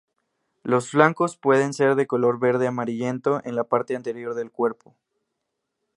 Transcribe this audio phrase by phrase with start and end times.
[0.63, 4.95] Los flancos pueden ser de color verde amarillento en la parte anterior del cuerpo.